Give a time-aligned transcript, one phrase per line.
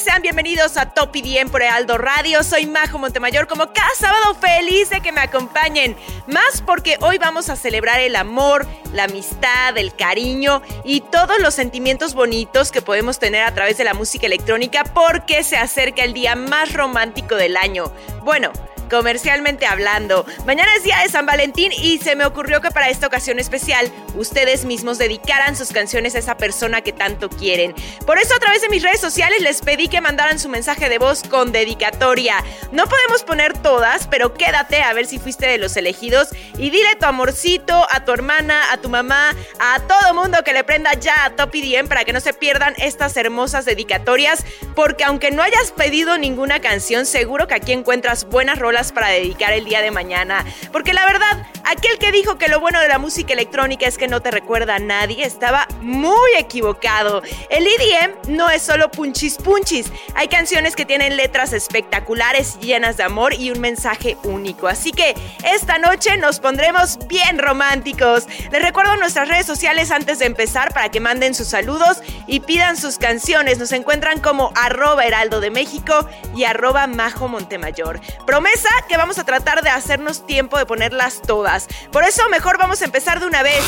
[0.00, 2.42] Sean bienvenidos a Top IDM por Aldo Radio.
[2.42, 5.96] Soy Majo Montemayor, como cada sábado feliz de que me acompañen.
[6.26, 11.54] Más porque hoy vamos a celebrar el amor, la amistad, el cariño y todos los
[11.54, 16.12] sentimientos bonitos que podemos tener a través de la música electrónica porque se acerca el
[16.12, 17.92] día más romántico del año.
[18.24, 18.52] Bueno,
[18.90, 20.26] comercialmente hablando.
[20.46, 23.90] Mañana es día de San Valentín y se me ocurrió que para esta ocasión especial
[24.14, 27.74] ustedes mismos dedicaran sus canciones a esa persona que tanto quieren.
[28.06, 30.98] Por eso a través de mis redes sociales les pedí que mandaran su mensaje de
[30.98, 32.36] voz con dedicatoria.
[32.72, 36.96] No podemos poner todas, pero quédate a ver si fuiste de los elegidos y dile
[36.98, 41.24] tu amorcito a tu hermana, a tu mamá, a todo mundo que le prenda ya
[41.24, 45.72] a Top EDM para que no se pierdan estas hermosas dedicatorias, porque aunque no hayas
[45.72, 50.44] pedido ninguna canción, seguro que aquí encuentras buenas rolas para dedicar el día de mañana.
[50.72, 54.08] Porque la verdad, aquel que dijo que lo bueno de la música electrónica es que
[54.08, 57.22] no te recuerda a nadie, estaba muy equivocado.
[57.50, 59.92] El EDM no es solo punchis punchis.
[60.14, 64.66] Hay canciones que tienen letras espectaculares, llenas de amor y un mensaje único.
[64.66, 65.14] Así que
[65.44, 68.26] esta noche nos pondremos bien románticos.
[68.50, 72.76] Les recuerdo nuestras redes sociales antes de empezar para que manden sus saludos y pidan
[72.76, 73.58] sus canciones.
[73.58, 78.00] Nos encuentran como arroba heraldo de México y arroba majo Montemayor.
[78.26, 81.68] Promesa que vamos a tratar de hacernos tiempo de ponerlas todas.
[81.92, 83.62] Por eso mejor vamos a empezar de una vez.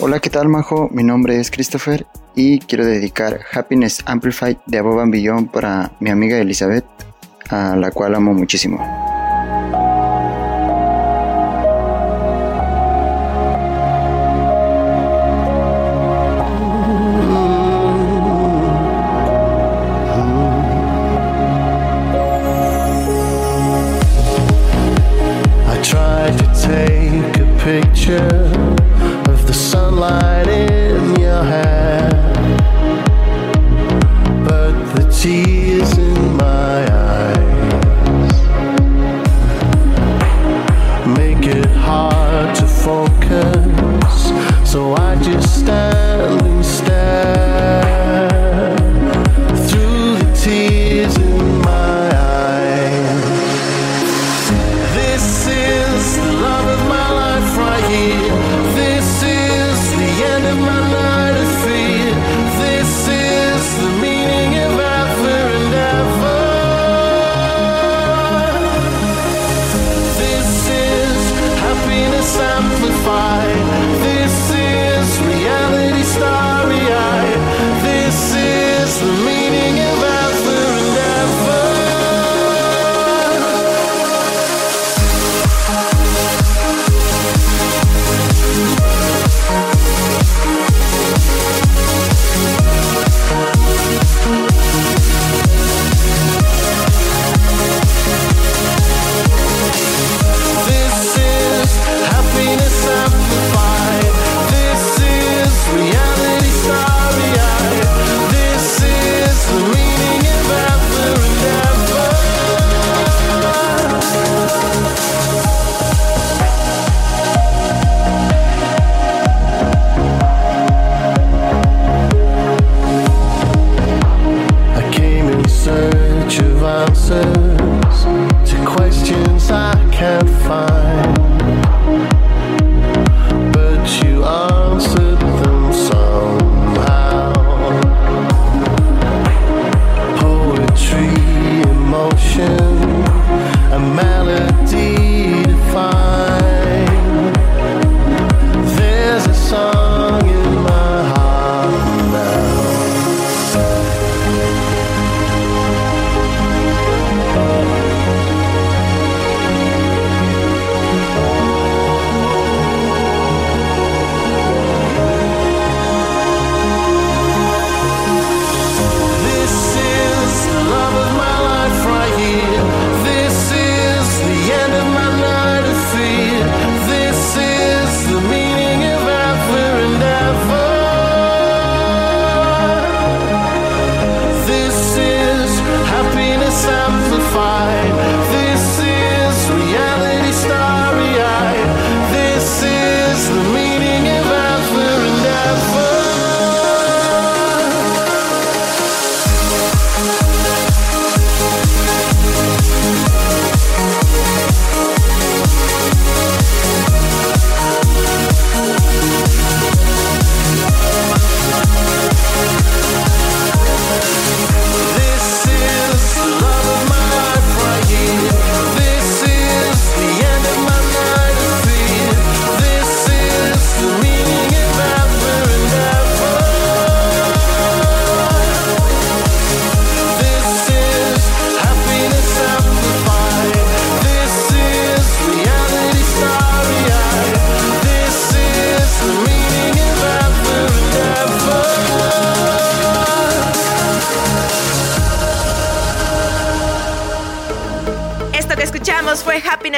[0.00, 0.88] Hola, ¿qué tal, Majo?
[0.92, 6.10] Mi nombre es Christopher y quiero dedicar Happiness Amplified de Above and Beyond para mi
[6.10, 6.84] amiga Elizabeth,
[7.50, 9.07] a la cual amo muchísimo.
[44.68, 46.62] So I just stand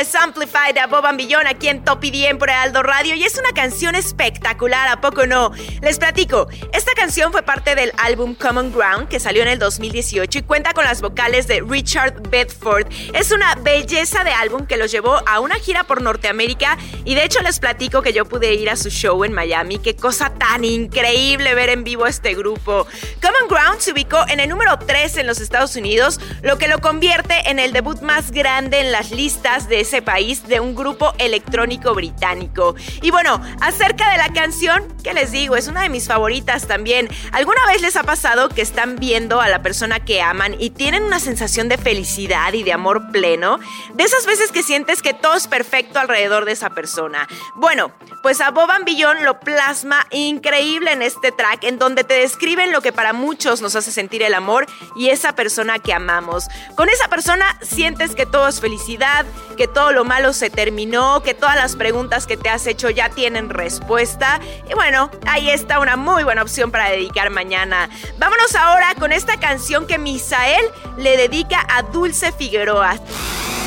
[0.00, 3.52] Happiness Amplified de Bob Billón aquí en Top y por Aldo Radio y es una
[3.52, 5.52] canción espectacular, ¿a poco no?
[5.82, 10.38] Les platico, esta canción fue parte del álbum Common Ground que salió en el 2018
[10.38, 12.87] y cuenta con las vocales de Richard Bedford.
[13.12, 17.25] Es una belleza de álbum que los llevó a una gira por Norteamérica y de
[17.25, 19.81] hecho les platico que yo pude ir a su show en Miami.
[19.81, 22.87] Qué cosa tan increíble ver en vivo este grupo.
[23.20, 26.79] Common Ground se ubicó en el número 3 en los Estados Unidos, lo que lo
[26.79, 31.12] convierte en el debut más grande en las listas de ese país de un grupo
[31.19, 32.76] electrónico británico.
[33.02, 35.56] Y bueno, acerca de la canción, ¿qué les digo?
[35.56, 37.08] Es una de mis favoritas también.
[37.32, 41.02] ¿Alguna vez les ha pasado que están viendo a la persona que aman y tienen
[41.02, 43.58] una sensación de felicidad y de amor pleno?
[43.94, 47.26] De esas veces que sientes que todo es perfecto alrededor de esa persona.
[47.56, 47.92] Bueno,
[48.22, 52.81] pues a Boban Billón lo plasma increíble en este track en donde te describen lo
[52.81, 56.46] que para muchos nos hace sentir el amor y esa persona que amamos.
[56.76, 59.26] Con esa persona sientes que todo es felicidad,
[59.56, 63.09] que todo lo malo se terminó, que todas las preguntas que te has hecho ya
[63.09, 64.41] tienen respuesta.
[64.69, 67.88] Y bueno, ahí está una muy buena opción para dedicar mañana.
[68.19, 70.65] Vámonos ahora con esta canción que Misael
[70.99, 72.97] le dedica a Dulce Figueroa.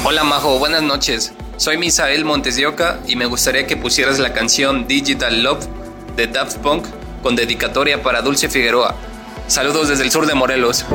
[0.06, 1.34] Hola Majo, buenas noches.
[1.58, 2.62] Soy Misael Montes
[3.08, 5.66] y me gustaría que pusieras la canción Digital Love
[6.16, 6.86] de Daft Punk
[7.22, 8.96] con dedicatoria para Dulce Figueroa.
[9.48, 10.86] Saludos desde el sur de Morelos.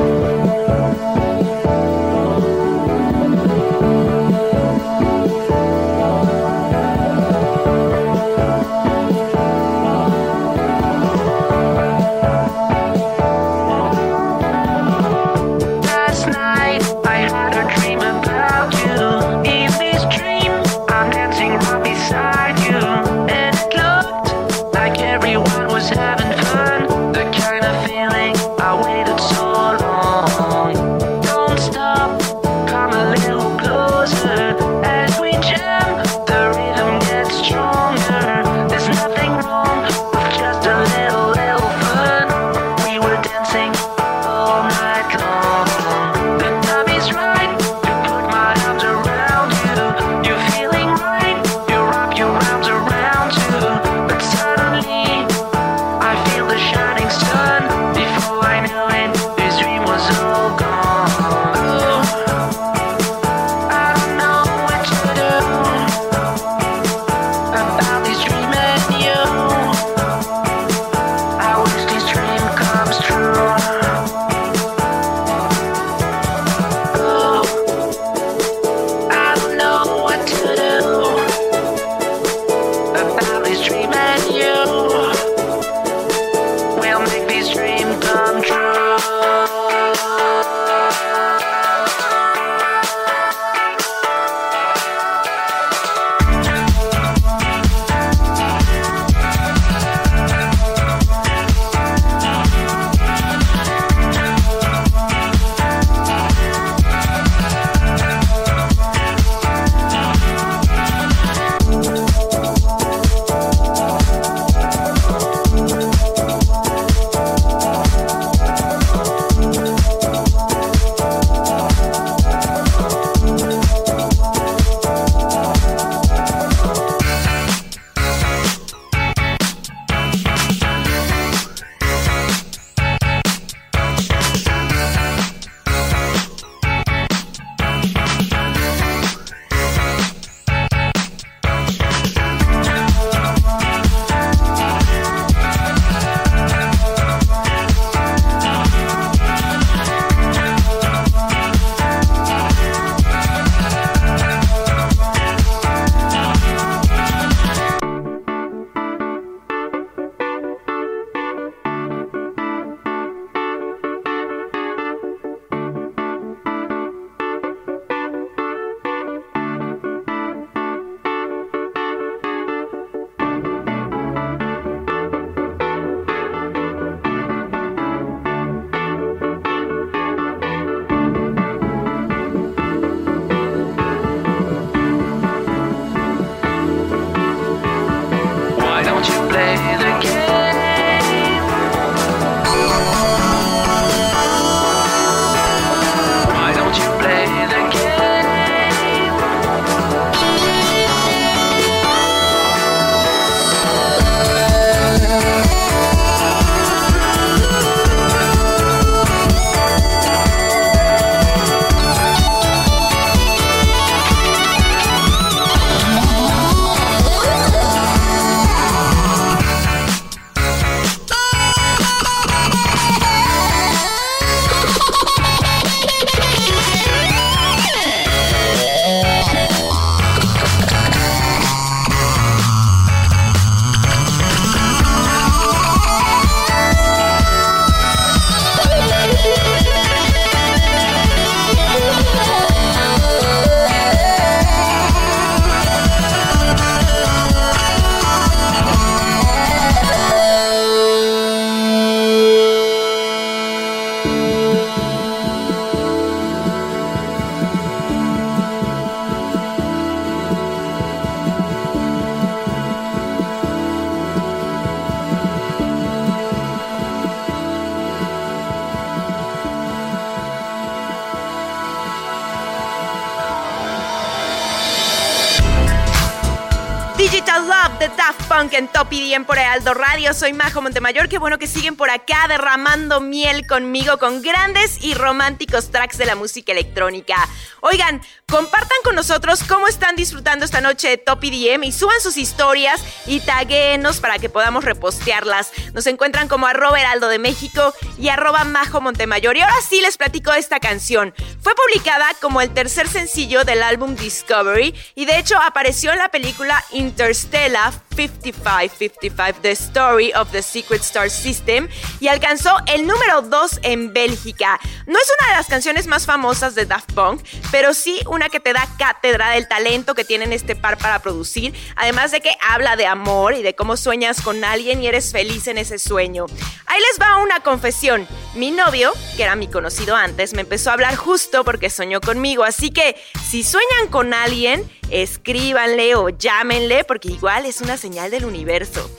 [279.25, 280.13] Por Aldo Radio.
[280.13, 281.09] Soy Majo Montemayor.
[281.09, 286.05] Qué bueno que siguen por acá derramando miel conmigo con grandes y románticos tracks de
[286.05, 287.15] la música electrónica.
[287.61, 292.17] Oigan, compartan con nosotros cómo están disfrutando esta noche de Top EDM y suban sus
[292.17, 295.51] historias y taguenos para que podamos repostearlas.
[295.73, 299.35] Nos encuentran como arroba heraldo de México y arroba Majo Montemayor.
[299.35, 301.13] Y ahora sí les platico esta canción.
[301.41, 306.09] Fue publicada como el tercer sencillo del álbum Discovery y de hecho apareció en la
[306.09, 311.67] película Interstellar 5555, The Story of the Secret Star System,
[311.99, 314.59] y alcanzó el número 2 en Bélgica.
[314.85, 317.21] No es una de las canciones más famosas de Daft Punk,
[317.51, 321.53] pero sí una que te da cátedra del talento que tienen este par para producir,
[321.77, 325.47] además de que habla de amor y de cómo sueñas con alguien y eres feliz
[325.47, 326.25] en ese sueño.
[326.65, 328.05] Ahí les va una confesión.
[328.35, 332.43] Mi novio, que era mi conocido antes, me empezó a hablar justo porque soñó conmigo,
[332.43, 332.97] así que
[333.29, 338.89] si sueñan con alguien, escríbanle o llámenle porque igual es una señal del universo.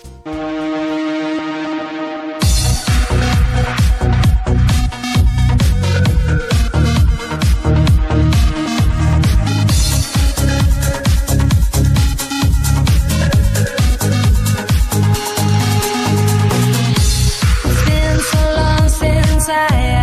[19.51, 20.00] desire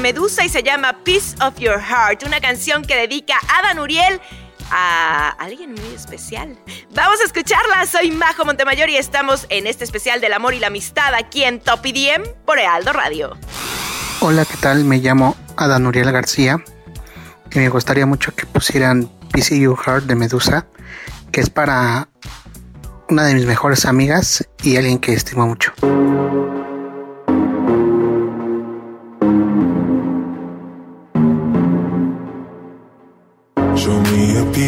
[0.00, 4.20] Medusa y se llama Peace of Your Heart, una canción que dedica Ada Uriel
[4.70, 6.58] a alguien muy especial.
[6.94, 10.68] Vamos a escucharla, soy Majo Montemayor y estamos en este especial del amor y la
[10.68, 13.36] amistad aquí en Top IDM por Ealdo Radio.
[14.20, 14.84] Hola, ¿qué tal?
[14.84, 16.62] Me llamo Ada Nuriel García
[17.50, 20.66] y me gustaría mucho que pusieran Peace of Your Heart de Medusa,
[21.32, 22.08] que es para
[23.08, 25.72] una de mis mejores amigas y alguien que estimo mucho.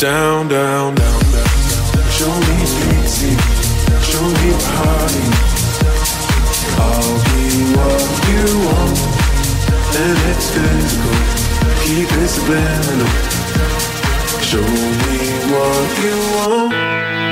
[0.00, 1.48] Down, down, down, down.
[2.08, 2.56] Show me
[3.04, 3.36] easy,
[4.00, 5.26] show me party.
[6.80, 7.44] I'll be
[7.76, 8.96] what you want,
[10.00, 11.18] and it's physical.
[11.84, 13.12] Keep it subliminal.
[14.40, 14.68] Show
[15.04, 15.20] me
[15.52, 17.29] what you want.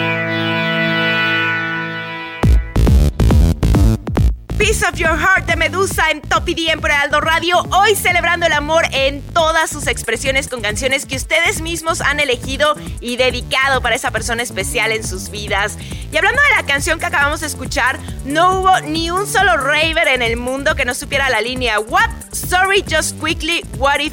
[4.68, 7.56] Piece of Your Heart de Medusa en Top IDM por Aldo Radio.
[7.70, 12.74] Hoy celebrando el amor en todas sus expresiones con canciones que ustedes mismos han elegido
[13.00, 15.78] y dedicado para esa persona especial en sus vidas.
[16.12, 20.06] Y hablando de la canción que acabamos de escuchar, no hubo ni un solo raver
[20.08, 22.10] en el mundo que no supiera la línea What?
[22.32, 24.12] Sorry, just quickly, what if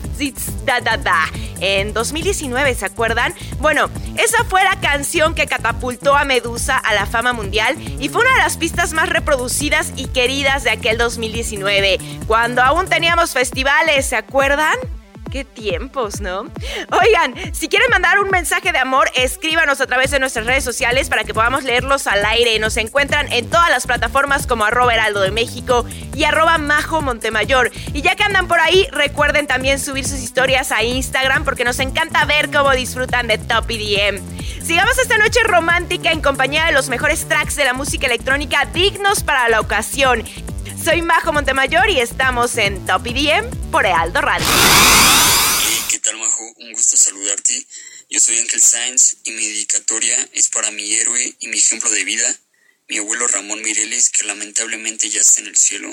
[1.59, 3.33] En 2019, ¿se acuerdan?
[3.59, 8.21] Bueno, esa fue la canción que catapultó a Medusa a la fama mundial y fue
[8.21, 14.05] una de las pistas más reproducidas y queridas de aquel 2019, cuando aún teníamos festivales,
[14.05, 14.75] ¿se acuerdan?
[15.35, 16.49] Qué tiempos, ¿no?
[16.91, 21.09] Oigan, si quieren mandar un mensaje de amor, escríbanos a través de nuestras redes sociales
[21.09, 22.57] para que podamos leerlos al aire.
[22.57, 27.69] Nos encuentran en todas las plataformas como arroba heraldo de México y arroba majo Montemayor.
[27.91, 31.79] Y ya que andan por ahí, recuerden también subir sus historias a Instagram porque nos
[31.79, 34.21] encanta ver cómo disfrutan de Top EDM.
[34.63, 39.21] Sigamos esta noche romántica en compañía de los mejores tracks de la música electrónica dignos
[39.21, 40.23] para la ocasión.
[40.85, 44.45] Soy Majo Montemayor y estamos en Top EDM por Heraldo Radio.
[45.89, 46.43] ¿qué tal Majo?
[46.57, 47.65] Un gusto saludarte.
[48.07, 52.03] Yo soy Ángel Sainz y mi dedicatoria es para mi héroe y mi ejemplo de
[52.03, 52.39] vida,
[52.87, 55.89] mi abuelo Ramón Mireles, que lamentablemente ya está en el cielo.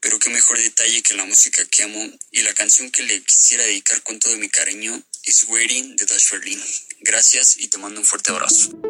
[0.00, 3.64] Pero qué mejor detalle que la música que amo y la canción que le quisiera
[3.64, 6.62] dedicar con todo mi cariño es Waiting de Dash Berlin.
[7.00, 8.89] Gracias y te mando un fuerte abrazo.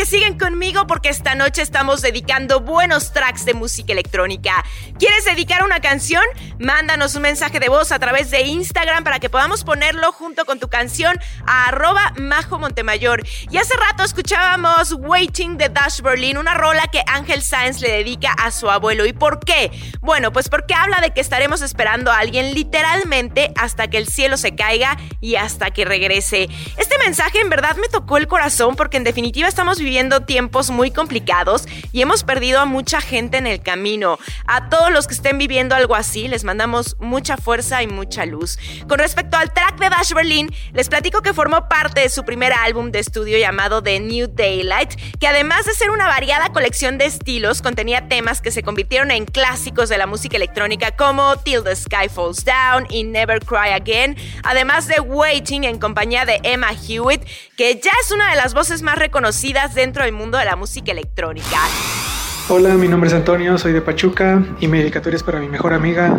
[0.00, 4.64] Que siguen conmigo porque esta noche estamos dedicando buenos tracks de música electrónica.
[4.98, 6.22] ¿Quieres dedicar una canción?
[6.60, 10.60] Mándanos un mensaje de voz a través de Instagram para que podamos ponerlo junto con
[10.60, 13.22] tu canción a arroba Majo Montemayor.
[13.50, 18.34] Y hace rato escuchábamos Waiting de Dash Berlin, una rola que Ángel Sáenz le dedica
[18.34, 19.06] a su abuelo.
[19.06, 19.70] ¿Y por qué?
[20.02, 24.36] Bueno, pues porque habla de que estaremos esperando a alguien literalmente hasta que el cielo
[24.36, 26.50] se caiga y hasta que regrese.
[26.76, 30.90] Este mensaje en verdad me tocó el corazón porque en definitiva estamos viviendo tiempos muy
[30.90, 34.18] complicados y hemos perdido a mucha gente en el camino.
[34.46, 38.58] A todos los que estén viviendo algo así, les mandamos mucha fuerza y mucha luz.
[38.88, 42.52] Con respecto al track de Dash Berlin, les platico que formó parte de su primer
[42.52, 47.04] álbum de estudio llamado The New Daylight, que además de ser una variada colección de
[47.04, 51.76] estilos, contenía temas que se convirtieron en clásicos de la música electrónica como Till the
[51.76, 57.22] Sky Falls Down y Never Cry Again, además de Waiting en compañía de Emma Hewitt,
[57.56, 60.90] que ya es una de las voces más reconocidas dentro del mundo de la música
[60.90, 61.60] electrónica.
[62.52, 65.72] Hola, mi nombre es Antonio, soy de Pachuca y mi dedicatoria es para mi mejor
[65.72, 66.18] amiga.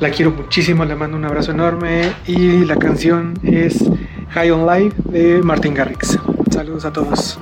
[0.00, 3.84] La quiero muchísimo, le mando un abrazo enorme y la canción es
[4.30, 6.18] High on Life de Martin Garrix.
[6.50, 7.38] Saludos a todos.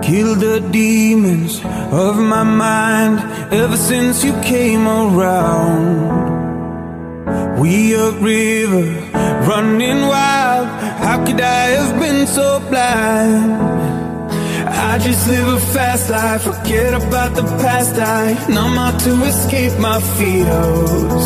[0.00, 1.60] Kill the demons
[1.92, 3.20] of my mind
[3.52, 6.31] ever since you came around.
[7.62, 8.90] We upriver,
[9.46, 10.66] running wild.
[11.04, 13.52] How could I have been so blind?
[14.66, 17.94] I just live a fast life, forget about the past.
[18.00, 21.24] I numb out to escape my fears.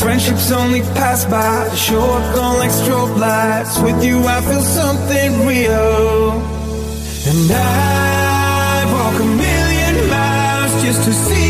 [0.00, 3.78] Friendships only pass by, show up gone like strobe lights.
[3.80, 6.30] With you, I feel something real.
[7.28, 11.45] And I'd walk a million miles just to see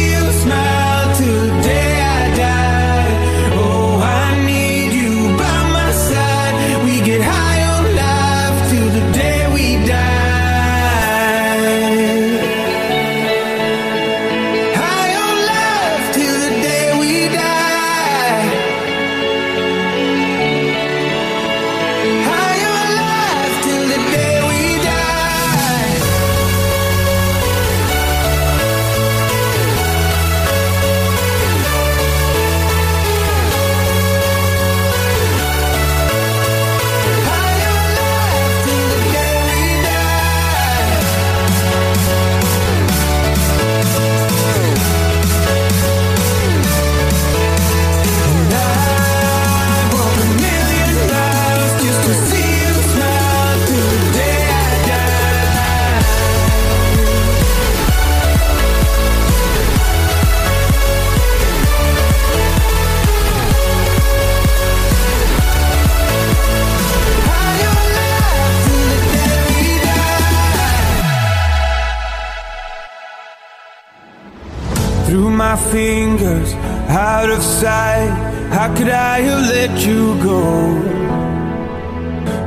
[75.56, 76.52] fingers,
[76.88, 78.10] out of sight.
[78.52, 80.42] How could I have let you go?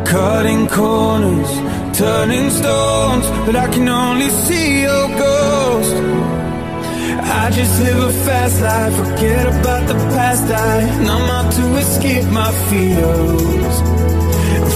[0.06, 1.52] Cutting corners,
[1.98, 5.96] turning stones, but I can only see your ghost.
[7.42, 10.46] I just live a fast life, forget about the past.
[10.52, 13.76] I numb out to escape my fears.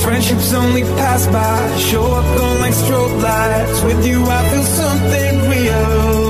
[0.04, 3.82] Friendships only pass by, show up on like strobe lights.
[3.84, 6.23] With you, I feel something real.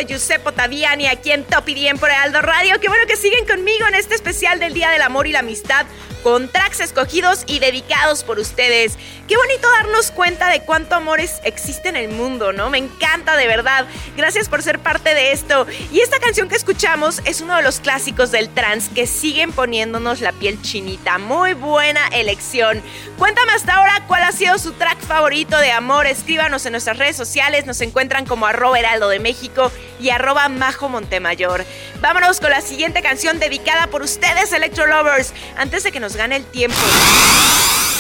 [0.06, 2.80] Giuseppe Ottaviani aquí en Top y por Aldo Radio.
[2.80, 5.86] Qué bueno que siguen conmigo en este especial del Día del Amor y la Amistad
[6.24, 8.98] con tracks escogidos y dedicados por ustedes.
[9.32, 12.70] Qué bonito darnos cuenta de cuánto amores existe en el mundo, ¿no?
[12.70, 13.88] Me encanta de verdad.
[14.18, 15.66] Gracias por ser parte de esto.
[15.94, 20.20] Y esta canción que escuchamos es uno de los clásicos del trans que siguen poniéndonos
[20.20, 21.18] la piel chinita.
[21.18, 22.84] Muy buena elección.
[23.18, 26.08] Cuéntame hasta ahora cuál ha sido su track favorito de amor.
[26.08, 27.66] Escríbanos en nuestras redes sociales.
[27.66, 29.72] Nos encuentran como arroba heraldo de México
[30.02, 31.64] y arroba majo Montemayor.
[32.02, 35.32] Vámonos con la siguiente canción dedicada por ustedes, Electro Lovers.
[35.56, 36.76] Antes de que nos gana el tiempo.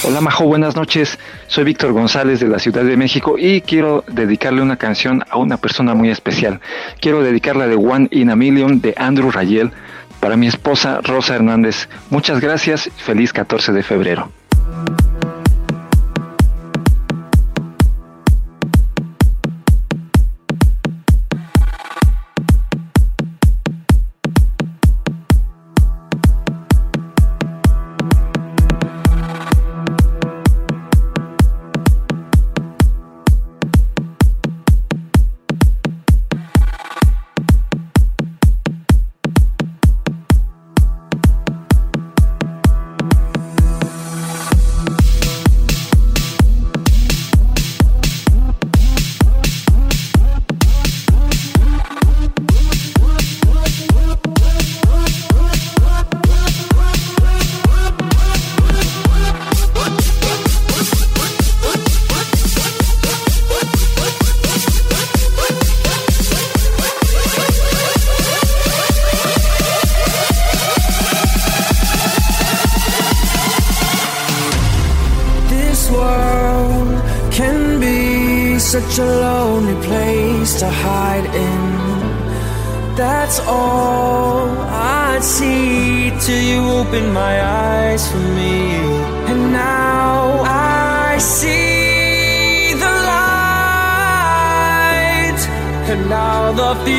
[0.03, 1.19] Hola Majo, buenas noches.
[1.45, 5.57] Soy Víctor González de la Ciudad de México y quiero dedicarle una canción a una
[5.57, 6.59] persona muy especial.
[6.99, 9.71] Quiero dedicarla de One in a Million de Andrew Rayel
[10.19, 11.87] para mi esposa Rosa Hernández.
[12.09, 14.31] Muchas gracias, feliz 14 de febrero.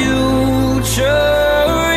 [0.02, 1.91] future.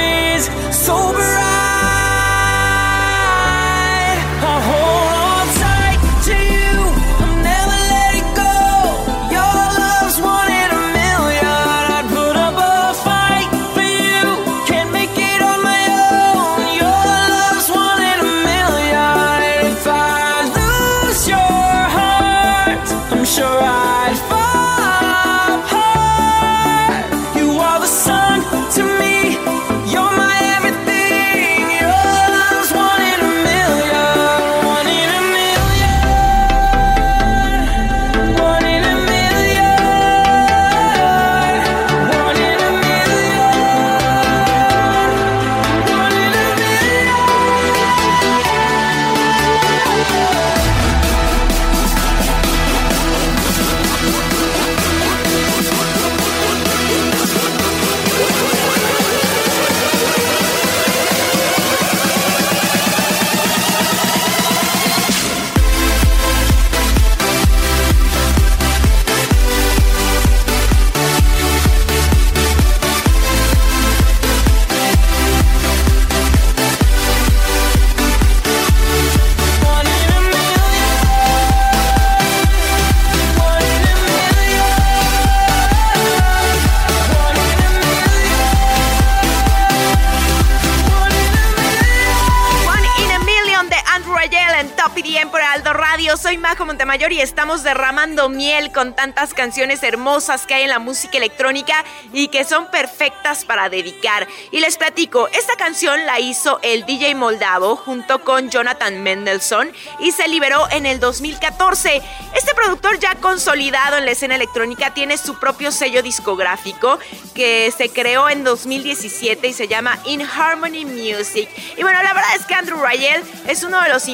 [96.65, 101.83] Montemayor y estamos derramando miel con tantas canciones hermosas que hay en la música electrónica
[102.13, 104.27] y que son perfectas para dedicar.
[104.51, 110.11] Y les platico, esta canción la hizo el DJ Moldavo junto con Jonathan Mendelssohn y
[110.11, 112.01] se liberó en el 2014.
[112.33, 116.99] Este productor ya consolidado en la escena electrónica tiene su propio sello discográfico
[117.33, 121.49] que se creó en 2017 y se llama In Harmony Music.
[121.77, 124.07] Y bueno, la verdad es que Andrew Rayel es uno de los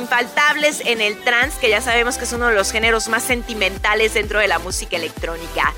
[0.86, 4.40] en el trance, que ya sabemos que es uno de los géneros más sentimentales dentro
[4.40, 5.74] de la música electrónica.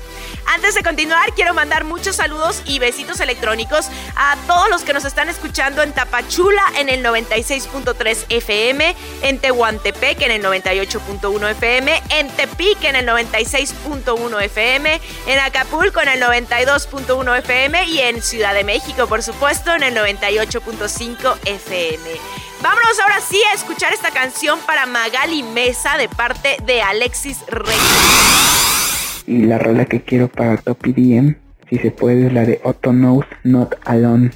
[0.46, 3.86] Antes de continuar, quiero mandar muchos saludos y besitos electrónicos
[4.16, 10.20] a todos los que nos están escuchando en Tapachula en el 96.3 FM, en Tehuantepec
[10.22, 17.38] en el 98.1 FM, en Tepic en el 96.1 FM, en Acapulco en el 92.1
[17.38, 22.44] FM y en Ciudad de México, por supuesto, en el 98.5 FM.
[22.64, 29.22] Vámonos ahora sí a escuchar esta canción para Magali Mesa de parte de Alexis Reyes.
[29.26, 31.36] Y la rola que quiero para Top EDM
[31.68, 34.30] si se puede, es la de Otto Knows Not Alone.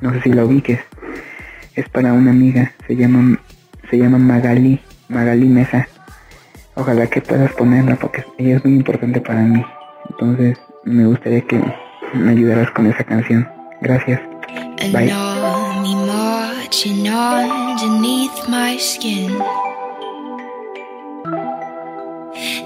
[0.00, 0.80] No sé si la ubiques.
[1.74, 3.38] Es para una amiga, se llama,
[3.90, 5.88] se llama Magali, Magali Mesa.
[6.74, 9.64] Ojalá que puedas ponerla porque ella es muy importante para mí.
[10.10, 11.60] Entonces me gustaría que
[12.14, 13.48] me ayudaras con esa canción.
[13.80, 14.20] Gracias.
[14.92, 15.12] Bye.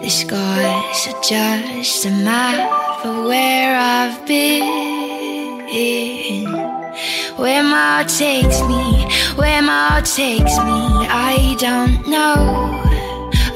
[0.02, 4.62] The scars are just a map of where I've been.
[7.36, 9.04] Where my heart takes me,
[9.34, 12.80] where my heart takes me, I don't know.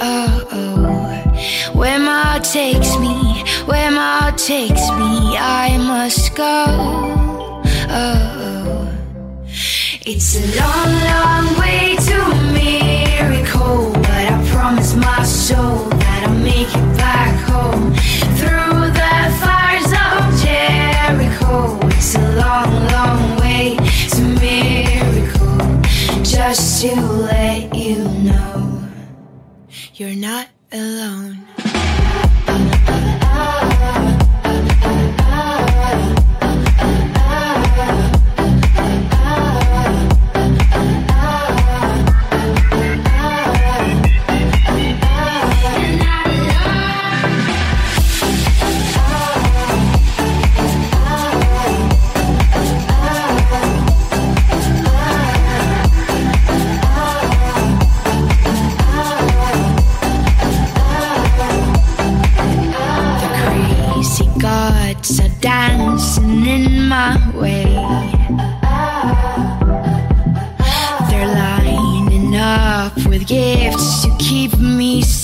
[0.01, 1.73] Oh, oh.
[1.79, 6.65] Where my heart takes me, where my heart takes me, I must go.
[7.91, 8.28] Oh.
[10.11, 16.35] It's a long, long way to a miracle, but I promise my soul that I'll
[16.35, 17.93] make it back home
[18.39, 21.79] through the fires of Jericho.
[21.89, 23.77] It's a long, long way
[24.15, 25.83] to miracle,
[26.23, 28.89] just to let you know
[29.93, 31.48] you're not alone.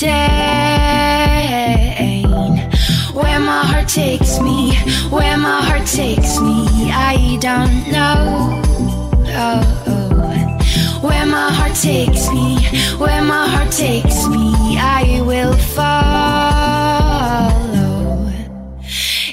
[0.07, 0.35] Me
[2.05, 2.71] sane.
[3.15, 4.77] Where my heart takes me,
[5.11, 8.61] where my heart takes me, I don't know.
[9.29, 10.05] Oh, oh.
[11.07, 12.59] Where my heart takes me,
[12.99, 15.95] where my heart takes me, I will follow.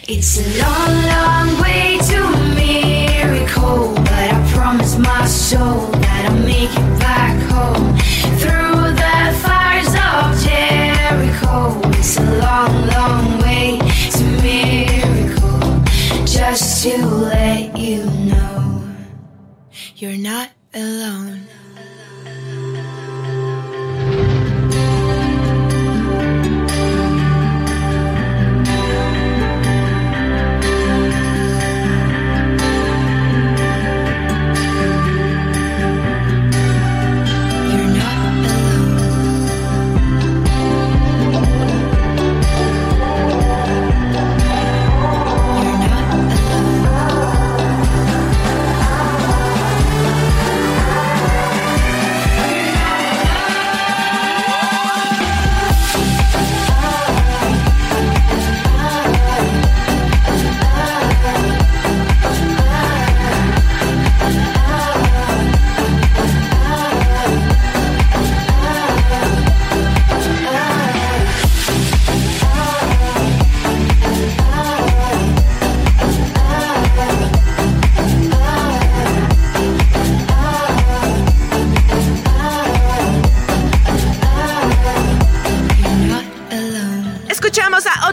[0.08, 1.51] It's a long, long
[20.82, 21.21] alone.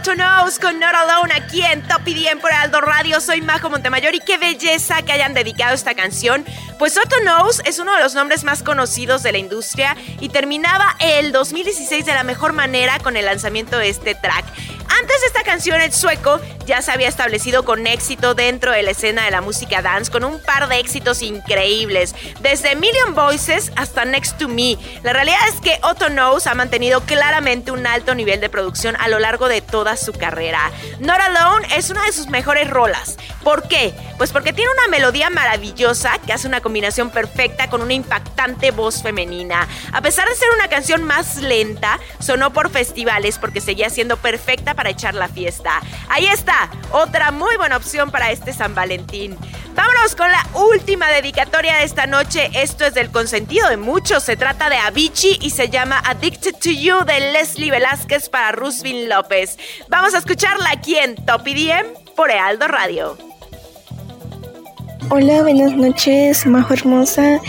[0.09, 3.21] Escuchamos a Otto Knows con Not Alone aquí en Top IDM por Aldo Radio.
[3.21, 6.47] Soy Majo Montemayor y qué belleza que hayan dedicado esta canción.
[6.79, 10.97] Pues Otto Knows es uno de los nombres más conocidos de la industria y terminaba
[11.01, 14.47] el 2016 de la mejor manera con el lanzamiento de este track.
[14.89, 18.91] Antes de esta canción, el sueco ya se había establecido con éxito dentro de la
[18.91, 24.05] escena de la música dance con un par de éxitos increíbles, desde Million Voices hasta
[24.05, 24.77] Next to Me.
[25.03, 29.09] La realidad es que Otto Knows ha mantenido claramente un alto nivel de producción a
[29.09, 30.71] lo largo de toda su carrera.
[31.01, 33.17] Not Alone es una de sus mejores rolas.
[33.43, 33.95] ¿Por qué?
[34.19, 39.03] Pues porque tiene una melodía maravillosa que hace una combinación perfecta con una impactante voz
[39.03, 39.67] femenina.
[39.93, 44.75] A pesar de ser una canción más lenta, sonó por festivales porque seguía siendo perfecta
[44.79, 45.83] para echar la fiesta.
[46.09, 49.37] Ahí está, otra muy buena opción para este San Valentín.
[49.75, 52.49] Vámonos con la última dedicatoria de esta noche.
[52.55, 54.23] Esto es del consentido de muchos.
[54.23, 59.09] Se trata de Avicii y se llama Addicted to You de Leslie Velázquez para Rusvin
[59.09, 59.59] López.
[59.89, 63.28] Vamos a escucharla aquí en Top IDM por Ealdo Radio.
[65.11, 67.41] Hola, buenas noches, Majo Hermosa.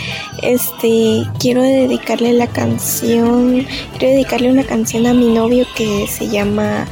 [0.42, 3.66] Este, quiero dedicarle la canción,
[3.98, 6.86] quiero dedicarle una canción a mi novio que se llama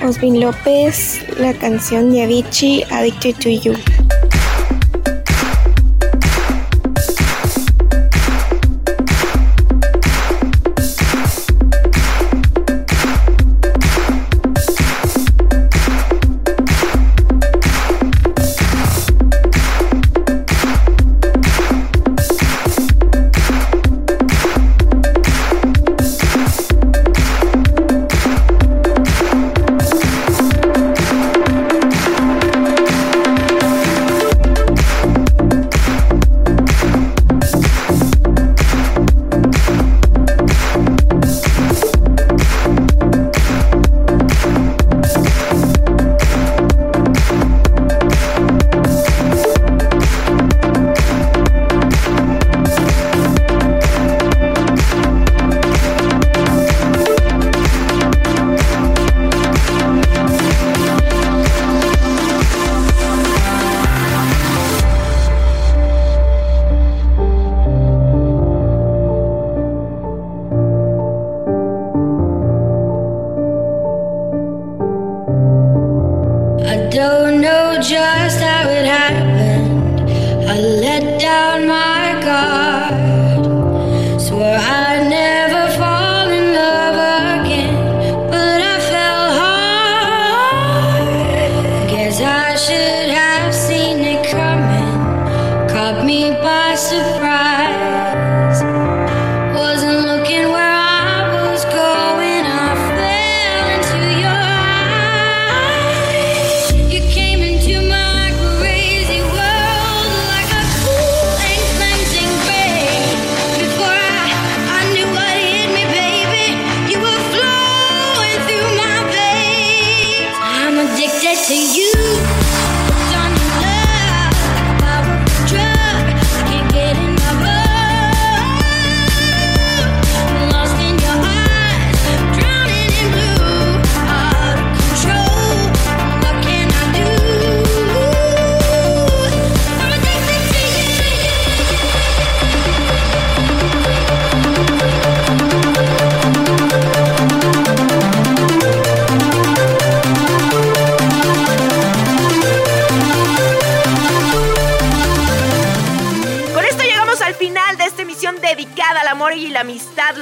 [0.00, 3.74] Osvin López, la canción de Avicii, Addicted to You.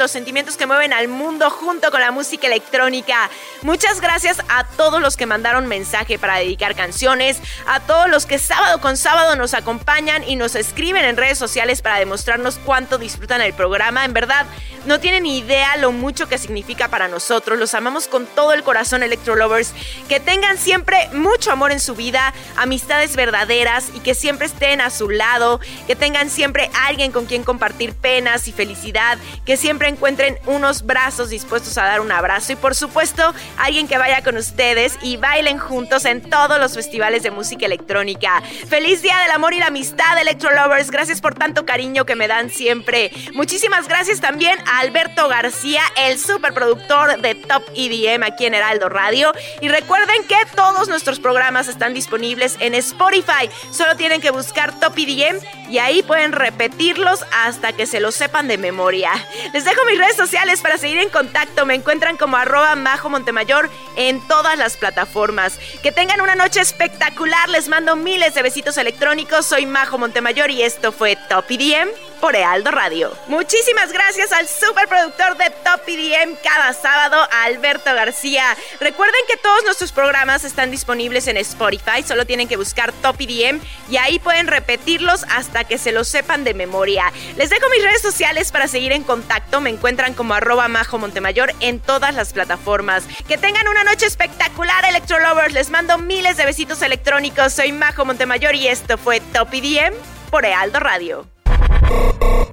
[0.07, 3.29] Sentimientos que mueven al mundo junto con la música electrónica.
[3.63, 8.39] Muchas gracias a todos los que mandaron mensaje para dedicar canciones, a todos los que
[8.39, 13.41] sábado con sábado nos acompañan y nos escriben en redes sociales para demostrarnos cuánto disfrutan
[13.41, 14.05] el programa.
[14.05, 14.47] En verdad,
[14.87, 17.59] no tienen idea lo mucho que significa para nosotros.
[17.59, 19.75] Los amamos con todo el corazón, Electro Lovers.
[20.09, 24.91] Que tengan siempre mucho amor en su vida, amistades verdaderas y que siempre estén a
[24.91, 25.61] su lado.
[25.87, 29.19] Que tengan siempre alguien con quien compartir penas y felicidad.
[29.45, 32.53] Que siempre encuentren unos brazos dispuestos a dar un abrazo.
[32.53, 37.23] Y por supuesto, alguien que vaya con ustedes y bailen juntos en todos los festivales
[37.23, 38.43] de música electrónica.
[38.69, 40.91] Feliz Día del Amor y la Amistad, Electro Lovers.
[40.91, 43.11] Gracias por tanto cariño que me dan siempre.
[43.35, 49.33] Muchísimas gracias también a Alberto García, el superproductor de Top EDM aquí en Heraldo Radio.
[49.61, 53.51] Y recuerden que todos nuestros programas están disponibles en Spotify.
[53.71, 58.49] Solo tienen que buscar Top EDM y ahí pueden repetirlos hasta que se los sepan
[58.49, 59.11] de memoria.
[59.53, 61.67] Les dejo mis redes sociales para seguir en contacto.
[61.67, 65.59] Me encuentran como arroba Majo Montemayor en todas las plataformas.
[65.83, 67.49] Que tengan una noche espectacular.
[67.49, 69.47] Les mando miles de besitos electrónicos.
[69.47, 71.89] Soy Majo Montemayor y esto fue Top EDM
[72.21, 73.17] por Ealdo Radio.
[73.29, 78.57] Muchísimas gracias al superproductor de Top EDM cada sábado, Alberto García.
[78.81, 83.61] Recuerden que todos nuestros programas están disponibles en Spotify, solo tienen que buscar Top EDM
[83.91, 87.13] y ahí pueden repetirlos hasta que se los sepan de memoria.
[87.37, 91.55] Les dejo mis redes sociales para seguir en contacto, me encuentran como arroba majo Montemayor
[91.61, 93.05] en todas las plataformas.
[93.27, 95.55] Que tengan una noche espectacular, Electro Lovers.
[95.55, 97.53] Les mando miles de besitos electrónicos.
[97.53, 99.95] Soy Majo Montemayor y esto fue Top EDM
[100.31, 101.38] por Ealdo Radio.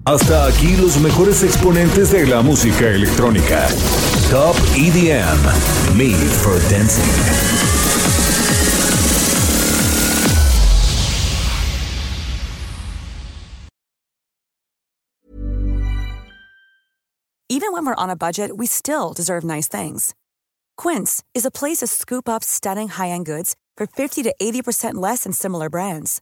[0.05, 3.67] Hasta aquí los mejores exponentes de la música electrónica.
[4.29, 7.03] Top EDM, Made for Dancing.
[17.47, 20.13] Even when we're on a budget, we still deserve nice things.
[20.77, 25.23] Quince is a place to scoop up stunning high-end goods for 50 to 80% less
[25.23, 26.21] than similar brands.